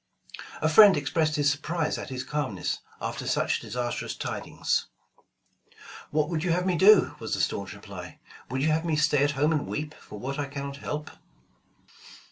[0.63, 4.87] A friend expressed his surprise at his calmness, after such disastrous tidings.
[6.09, 8.17] *'What would you have me do?" was the staunch reply.
[8.49, 11.11] "Would you have me stay at home and weep, for what I cannot help